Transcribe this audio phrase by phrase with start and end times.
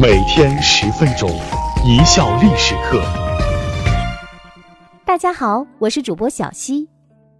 [0.00, 1.28] 每天十分钟，
[1.84, 3.02] 一笑历史课。
[5.04, 6.88] 大家好，我是主播小溪，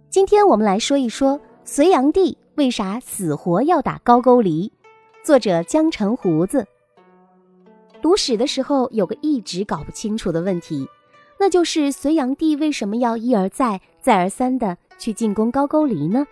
[0.09, 4.73] 今天我们来说一说隋炀帝为啥死活要打高句丽。
[5.23, 6.67] 作者江城胡子。
[8.01, 10.85] 读史的时候，有个一直搞不清楚的问题，
[11.39, 16.27] 那就是隋炀帝为什么要一而再、再而三的去进攻高句丽呢？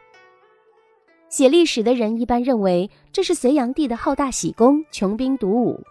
[1.30, 5.82] 写历史的人一般认为，这是隋炀帝的好大喜功、穷兵黩武，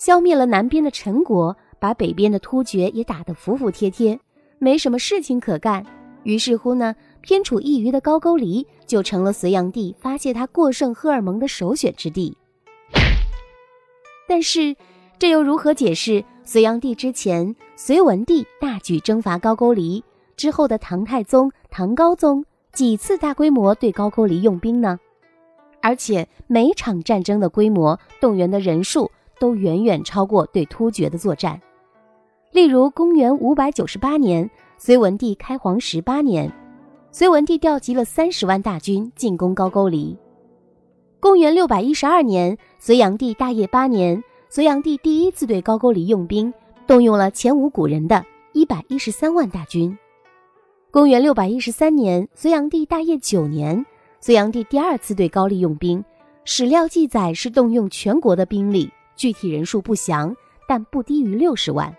[0.00, 4.18] 消灭了南边的陈国，把北边的突厥也打得服服帖帖，
[4.58, 5.84] 没什么事情可干。
[6.22, 12.34] 于是乎呢，偏处一隅的高句丽就成了隋炀帝发泄他过剩荷尔蒙的首选之地。
[14.26, 14.74] 但是，
[15.18, 20.02] 这又如何解释隋炀帝之前隋文帝大举征伐高句丽
[20.34, 22.42] 之后的唐太宗、唐高宗？
[22.72, 24.98] 几次大规模对高句丽用兵呢？
[25.82, 31.60] 而且每场战争的规模、动员的人数都远远超过对突厥的作战。
[32.52, 36.52] 例如，公元五百九十八年，隋文帝开皇十八年，
[37.10, 40.16] 隋文帝调集了三十万大军进攻高句丽。
[41.18, 46.52] 公元六百一十二年，隋炀帝大业八年，隋炀帝第一次对高句丽用兵，
[46.86, 49.96] 动用了前无古人的一百一十三万大军。
[50.90, 53.86] 公元六百一十三年，隋炀帝大业九年，
[54.20, 56.04] 隋炀帝第二次对高丽用兵，
[56.44, 58.90] 史料记载是动用全国的兵力，
[59.20, 60.34] 具体人数不详，
[60.66, 61.94] 但不低于六十万。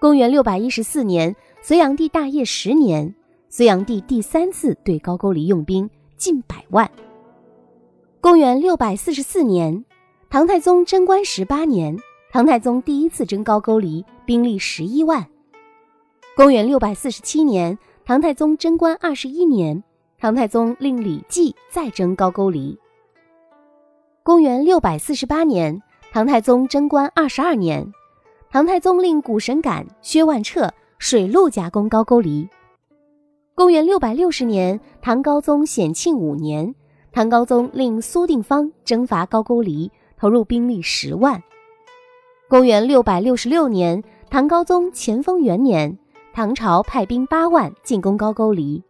[0.00, 3.12] 公元六百一十四年，隋炀帝大业十年，
[3.48, 6.88] 隋炀帝第三次对高句丽用兵，近百万。
[8.20, 9.84] 公元六百四十四年，
[10.28, 11.98] 唐太宗贞观十八年，
[12.30, 15.26] 唐太宗第一次征高句丽，兵力十一万。
[16.36, 19.82] 公元六百四十七年，唐太宗贞观二十一年，
[20.20, 22.78] 唐太宗令李绩再征高句丽。
[24.30, 27.92] 公元六百四十八年，唐太宗贞观二十二年，
[28.48, 32.48] 唐太宗令古神感、薛万彻水陆夹攻高句丽。
[33.56, 36.72] 公元六百六十年，唐高宗显庆五年，
[37.10, 41.42] 唐高宗令苏定方征伐高句丽，投入兵力十万。
[42.48, 45.98] 公元六百六十六年，唐高宗乾封元年。
[46.32, 48.84] 唐朝派兵八万进攻高句丽。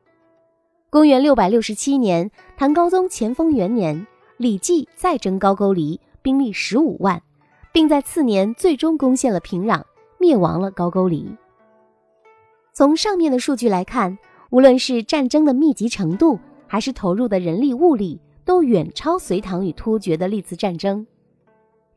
[0.90, 4.06] 公元六百六十七年，唐高宗乾封元年，
[4.40, 7.22] 李绩再征高句丽，兵力十五万，
[7.74, 9.82] 并在次年最终攻陷了平壤，
[10.18, 11.36] 灭亡了高句丽。
[12.72, 14.16] 从上面的数据来看，
[14.48, 21.06] 无论是战争的密集程度，还是投入的人力物力，都远超隋唐与突厥的历次战争。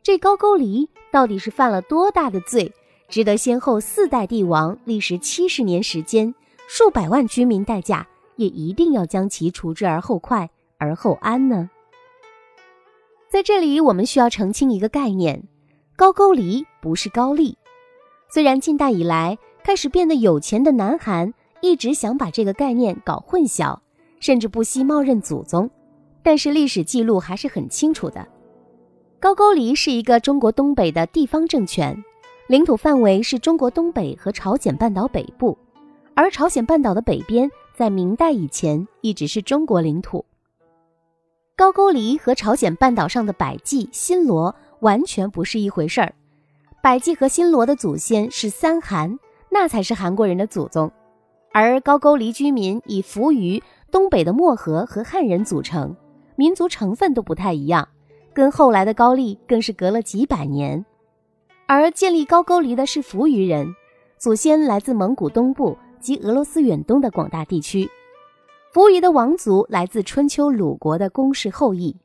[0.02, 2.74] 这高句丽到底是犯了多大的罪？
[3.08, 6.36] 值得先后四代帝王历时七十年时间、
[6.68, 8.06] 数百万居民代价，
[8.36, 11.70] 也一定要将其除之而后快而后安呢？
[13.34, 15.42] 在这里，我们需要澄清一个概念：
[15.96, 17.58] 高句丽不是高丽。
[18.30, 23.76] 虽然近代以来开始变得有钱的南韩一直想把这个概念搞混淆，
[24.20, 25.68] 甚至不惜冒认祖宗，
[26.22, 28.24] 但是历史记录还是很清楚的。
[29.20, 32.04] 高句丽是一个中国东北的地方政权。
[32.46, 35.58] 领土范围是中国东北和朝鲜半岛北部，
[36.14, 40.24] 而朝鲜半岛的北边在明代以前一直是中国领土。
[41.56, 46.16] 高句丽和朝鲜半岛上的百济、新罗完全不是一回事儿。
[46.82, 49.20] 百济和新罗的祖先是三韩，
[49.52, 50.92] 那才是韩国人的祖宗，
[51.54, 55.96] 而高句丽居民以扶余、东北的漠河和汉人组成，
[56.36, 57.88] 民族成分都不太一样，
[58.34, 60.84] 跟后来的高丽更是隔了几百年。
[61.68, 63.76] 而建立高句丽的是扶余人，
[64.18, 67.88] 祖先来自蒙古东部及俄罗斯远东的广大地区。
[68.74, 71.96] 扶余的王族来自春秋鲁国的公室后裔。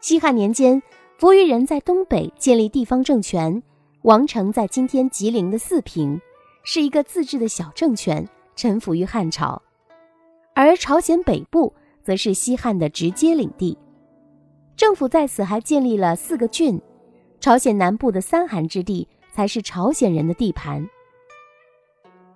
[0.00, 0.82] 西汉年间，
[1.18, 3.62] 扶余人在东北建立地方政权，
[4.00, 6.18] 王城在今天吉林的四平，
[6.62, 9.60] 是一个自治的小政权，臣服于汉朝。
[10.54, 11.70] 而朝鲜北部
[12.02, 13.76] 则是西汉的直接领地，
[14.78, 16.80] 政府在此还建立了四个郡。
[17.40, 20.88] 朝鲜南部的三韩之地才是朝鲜人的地盘。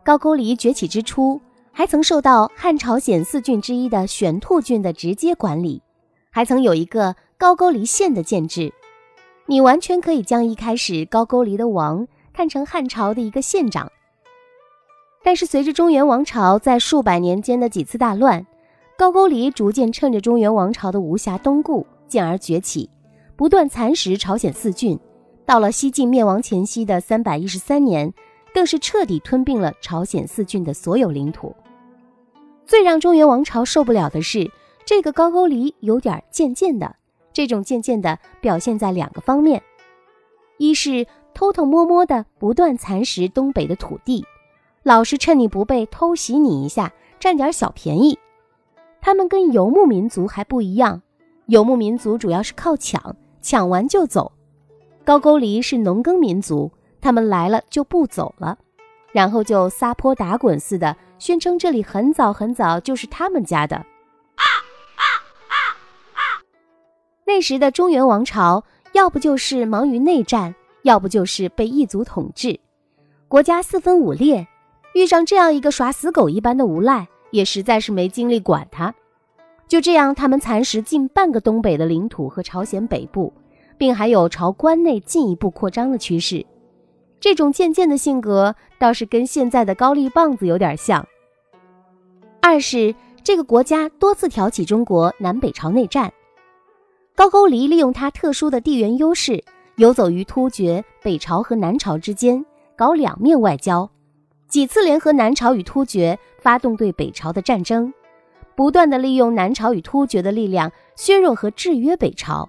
[0.04, 1.40] 高句丽崛起之初，
[1.78, 5.80] 还曾受到汉朝鲜四郡之一的玄兔郡的直接管理，
[6.28, 8.74] 还曾有一个高句丽县的建制。
[9.46, 13.92] 你完全可以将一开始高句丽的王看成汉朝的一个县长。
[15.22, 18.44] 但是随着中原王朝在数百年间的几次大乱，
[18.98, 22.90] 高句丽逐渐趁着中原王朝的无暇东顾，进而崛起。
[23.36, 24.98] 不断蚕食朝鲜四郡，
[25.46, 28.12] 到了西晋灭亡前夕的三百一十三年，
[28.52, 31.54] 更是彻底吞并了朝鲜四郡的所有领土。
[32.68, 34.48] 最让中原王朝受不了的是，
[34.84, 36.94] 这个高句丽有点渐渐的。
[37.32, 39.62] 这种渐渐的表现在两个方面：
[40.58, 44.22] 一是偷偷摸摸的不断蚕食东北的土地，
[44.82, 48.18] 老是趁你不备偷袭你一下，占点小便宜。
[49.00, 51.00] 他们跟游牧民族还不一样，
[51.46, 54.30] 游牧民族主要是靠抢，抢完就走。
[55.04, 56.70] 高句丽是农耕民族，
[57.00, 58.58] 他们来了就不走了，
[59.18, 63.74] 然后就撒泼打滚似的，宣称这里很早很早就是他们家的。
[63.74, 64.44] 啊
[64.94, 65.02] 啊
[65.48, 65.54] 啊
[66.14, 66.22] 啊
[67.26, 68.62] 那时的中原王朝，
[68.92, 72.60] 要不就是忙于内战，要不就是被异族统治，
[73.26, 74.46] 国家四分五裂。
[74.94, 78.94] 遇上这样一个耍死狗一般的无赖，也实在是没精力管他。
[79.66, 83.32] 就这样，他们蚕食近半个东北的领土和朝鲜北部。
[83.76, 86.46] 并还有朝关内进一步扩张的趋势，
[87.20, 91.06] 这种渐渐的性格倒是跟现在的高丽棒子有点像。
[92.40, 92.94] 二是
[93.24, 96.12] 这个国家多次挑起中国南北朝内战，
[97.14, 99.42] 高句丽利用它特殊的地缘优势，
[99.76, 102.44] 游走于突厥、北朝和南朝之间，
[102.76, 103.90] 搞两面外交，
[104.48, 107.92] 几次联合南朝与突厥发动对北朝的战争，
[108.54, 112.48] 不断的利用南朝与突厥的力量削弱和制约北朝。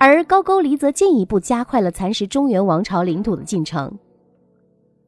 [0.00, 3.98] 而高句丽则进一步加快了蚕食中原王朝领土的进程。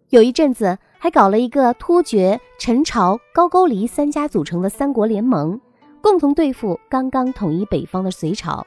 [0.08, 5.60] 有一阵子还搞了一个突厥、陈朝、高句丽三家组成的三国联盟，
[6.00, 8.66] 共同对付刚刚统一北方的隋朝。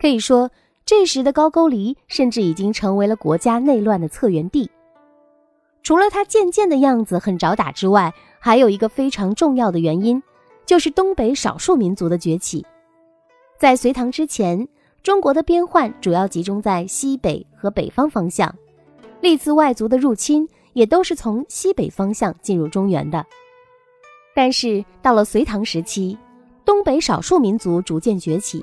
[0.00, 0.50] 可以说，
[0.84, 4.68] 这时的高句丽甚至已经成为了国家内乱的策源地。
[5.84, 10.20] 除了它渐渐的样子很找打之外，还有一个非常重要的原因，
[10.66, 12.66] 就是东北少数民族的崛起。
[13.56, 14.66] 在隋唐之前。
[15.02, 18.54] 中国的边患主要集中在西北和北方方向，
[19.22, 23.24] 历次外族的入侵也都是从西北方向进入中原的。
[24.34, 26.18] 但是到了隋唐时期，
[26.66, 28.62] 东北少数民族逐渐崛起，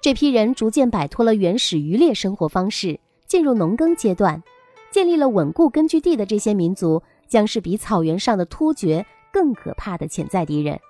[0.00, 4.42] 这批人逐渐摆脱了原始渔猎生活方式，进入农耕阶段，
[4.90, 10.80] 建立了稳固根据地的这些民族，将是比草原上的突厥更可怕的潜在敌人。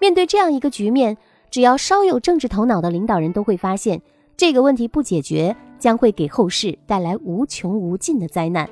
[0.00, 1.16] 面对这样一个局面。
[1.52, 4.00] 只要稍有政治头脑的领导人都会发现，
[4.38, 8.66] 这个问题不解决，将会给后世带来无穷无尽的灾难。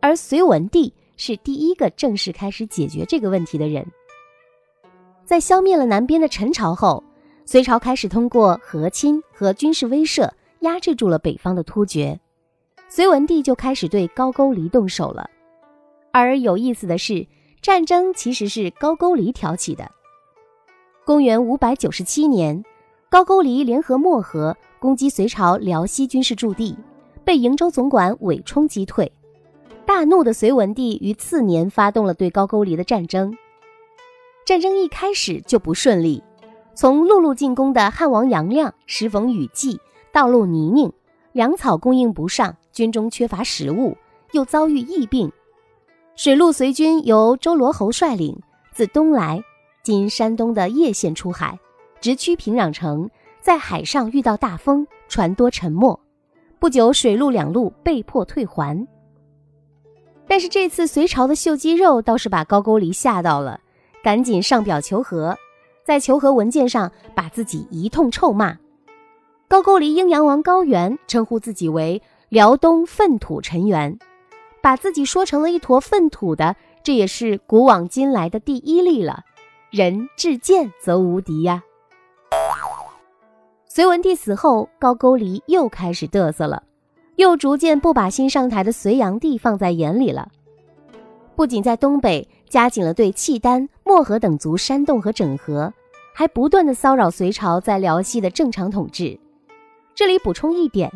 [0.00, 3.86] 而隋文帝是第一个正式开始解决这个问题的人。
[5.24, 7.00] 在消灭了南边的陈朝后，
[7.46, 10.28] 隋朝开始通过和亲和军事威慑
[10.62, 12.18] 压制住了北方的突厥，
[12.88, 15.30] 隋文帝就开始对高句丽动手了。
[16.10, 17.24] 而有意思的是，
[17.62, 19.88] 战争其实是高句丽挑起的。
[21.06, 22.64] 公元五百九十七年，
[23.10, 26.74] 高句丽联合漠河攻击隋朝辽西军事驻地，
[27.22, 29.12] 被瀛州总管韦冲击退。
[29.84, 33.36] 大怒的隋文帝于次年发动了对高句丽的战争。
[34.46, 36.22] 战争一开始就不顺利，
[36.72, 39.78] 从陆路进攻的汉王杨亮时逢雨季，
[40.10, 40.90] 道路泥泞，
[41.32, 43.94] 粮草供应不上，军中缺乏食物，
[44.32, 45.30] 又遭遇疫病。
[46.16, 48.40] 水陆随军由周罗侯率领，
[48.72, 49.44] 自东来。
[49.84, 51.60] 今山东的叶县出海，
[52.00, 53.10] 直趋平壤城，
[53.42, 56.00] 在海上遇到大风，船多沉没，
[56.58, 58.88] 不久水陆两路被迫退还。
[60.26, 63.60] 但是这次隋朝的秀肌肉倒是把高句丽吓到了，
[64.02, 65.36] 赶紧上表求和，
[65.84, 68.56] 在求和文件上把自己一通臭骂。
[69.48, 73.98] 高句丽阴阳王高原称呼自己为辽东粪土陈元，
[74.62, 79.20] 把自己说成了一坨粪土的，这也是古往今来的第一例了。
[79.74, 81.60] 人至贱则无敌呀。
[83.66, 86.62] 隋文帝死后，高句丽又开始嘚瑟了，
[87.16, 90.28] 又逐渐不把新上台的隋炀帝放在眼里了。
[91.34, 95.74] 不仅在东北加紧了对契丹、漠河等族煽动和整合，
[96.14, 99.18] 还不断的骚扰隋朝在辽西的正常统治。
[99.92, 100.88] 这里补充一点，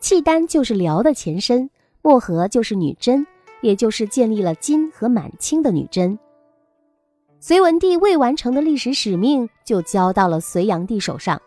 [0.00, 1.70] 契丹就是辽的前身，
[2.02, 3.26] 漠河就是女真，
[3.62, 6.18] 也就是建立了金和满清的女真。
[7.40, 11.40] 隋文帝未完成的历史使命就交到了隋炀帝手上，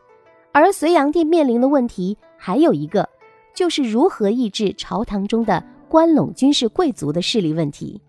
[0.53, 3.09] 而隋炀帝面临的问题还有一个，
[3.53, 8.01] 就是如何抑制朝堂中的关陇军事贵族的势力问题。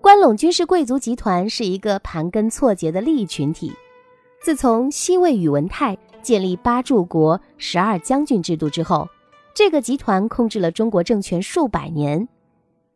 [0.00, 3.72] 关陇军事贵族集团是一个盘根错节的利益群体，
[4.40, 9.08] 自从西魏宇文泰建立八柱国、十二将军制度之后，
[9.52, 12.28] 这个集团控制了中国政权数百年。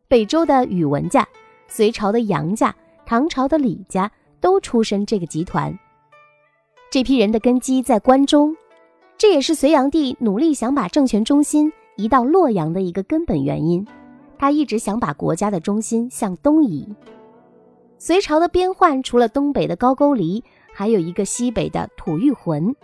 [0.07, 1.27] 北周的宇文家，
[1.67, 2.73] 隋朝的杨家。
[3.07, 5.79] 唐朝的李家都出身这个集团，
[6.91, 8.57] 这批人的根基在关中，
[9.19, 13.87] 这也是隋炀帝努力想把政权中心移到洛阳的一个根本原因。
[14.39, 16.87] 他一直想把国家的中心向东移。
[17.99, 20.43] 隋朝的边患除了东北的高句丽，
[20.73, 22.75] 还有一个西北的吐谷浑。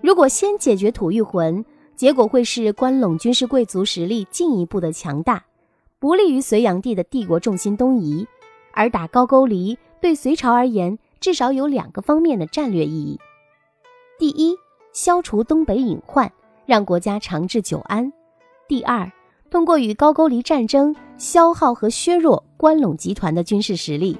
[0.00, 1.64] 如果先解决吐谷浑，
[1.94, 5.44] 结果会是关陇军事贵族实力进一步的强大，
[5.98, 8.26] 不利于隋炀帝的帝国重心东移。
[8.72, 13.18] 而打高句丽对隋朝而言，至少有两个方面的战略意义：
[14.18, 14.56] 第一，
[14.92, 16.30] 消除东北隐患，
[16.66, 18.10] 让国家长治久安；
[18.68, 19.10] 第二，
[19.50, 24.18] 通过与高句丽战争，消耗和削弱关陇集团的军事实力。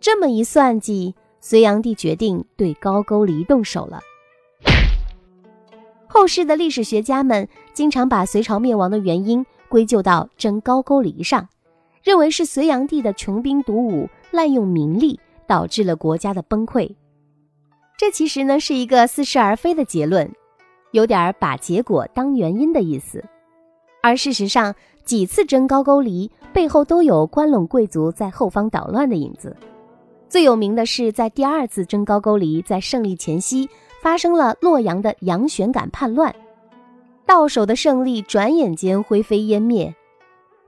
[0.00, 4.00] 这么一算计，隋炀帝决定对高句丽动手了。
[6.06, 11.48] 后世的历史学家们经常把隋朝灭亡的原因归咎到征高句丽上，
[12.06, 16.88] 认为是隋炀帝的穷兵黩武、滥用民力导致了国家的崩溃。
[17.98, 20.30] 这其实呢是一个似是而非的结论，
[20.92, 23.24] 有点把结果当原因的意思。
[24.04, 24.72] 而事实上，
[25.04, 29.56] 几次征高句丽背后都有关陇贵族在后方捣乱的影子。
[30.28, 33.68] 最有名的是，在第二次征高句丽在胜利前夕，
[34.00, 36.32] 发生了洛阳的杨玄感叛乱，
[37.26, 39.92] 到手的胜利转眼间灰飞烟灭。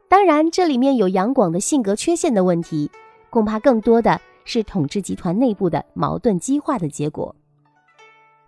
[0.08, 2.90] 当然，这里面有杨广的性格缺陷的问题，
[3.28, 7.34] 恐怕更多的是统治集团内部的矛盾激化的结果。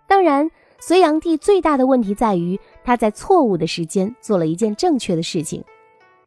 [0.07, 0.49] 当然，
[0.79, 5.63] 隋炀帝最大的问题在于他在错误的时间做了一件正确的事情，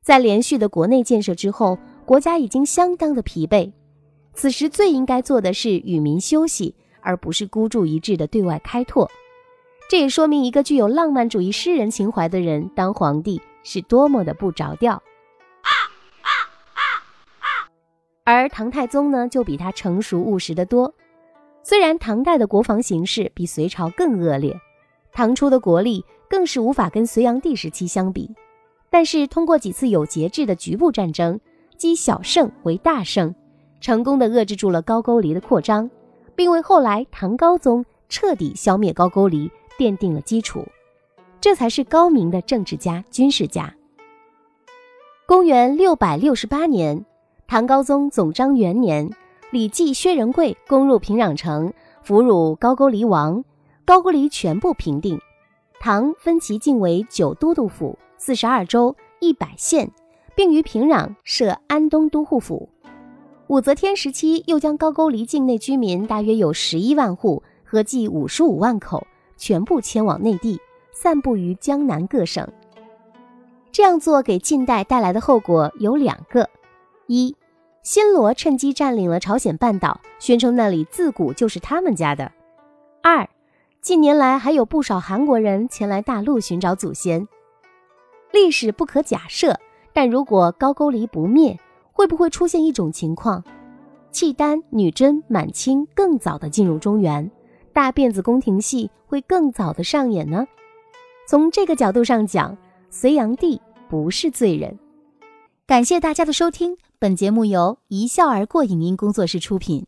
[0.00, 1.76] 在连续的国内建设之后，
[2.06, 3.72] 国家已经相当的疲惫。
[4.34, 9.10] 此时最应该做的是与民休息，而不是孤注一掷的对外开拓。
[9.90, 15.02] 这也说明一个具有浪漫主义诗人情怀的人当皇帝是多么的不着调。
[18.24, 20.92] 而唐太宗呢，就比他成熟务实的多。
[21.62, 24.58] 虽然唐代的国防形势比隋朝更恶劣，
[25.12, 28.34] 唐初的国力更是无法跟隋炀帝时期相比，
[28.90, 31.38] 但是通过几次有节制的局部战争，
[31.76, 33.34] 积小胜为大胜。
[33.80, 35.90] 成功的遏制住了高句丽的扩张，
[36.34, 40.66] 并为后来唐高宗彻底消灭高句丽奠定了基础。
[41.40, 43.74] 这才是高明的政治家、军事家。
[45.26, 47.04] 公元六百六十八年，
[47.46, 49.10] 唐高宗总章元年，
[49.50, 51.72] 李继、薛仁贵攻入平壤城，
[52.02, 53.44] 俘虏高句丽王，
[53.84, 55.20] 高句丽全部平定。
[55.78, 59.92] 唐分其境为九都督府、四十二州、一百县，
[60.34, 62.68] 并于平壤设安东都护府。
[63.48, 70.58] 武则天时期，又将高句丽境内居民大约有十一万户，合计五十五万口，全部迁往内地，
[70.92, 72.48] 散布于江南各省。
[73.70, 76.48] 这样做给近代带来的后果有两个：
[77.06, 77.36] 一，
[77.82, 82.30] 新罗趁机占领了朝鲜半岛，宣称那里自古就是他们家的；
[83.02, 83.28] 二，
[83.82, 87.28] 近年来还有不少韩国人前来大陆寻找祖先。
[88.32, 89.60] 历史不可假设，
[89.92, 91.58] 但如果高句丽不灭，
[91.92, 93.44] 会不会出现一种情况，
[94.10, 97.30] 契丹、女真、满清更早的进入中原，
[97.72, 100.46] 大辫子宫廷戏会更早的上演呢？
[101.28, 102.56] 从这个角度上讲，
[102.90, 104.78] 隋炀帝不是罪人。
[105.66, 109.84] 感谢大家的收听，本节目由一笑而过影音工作室出品。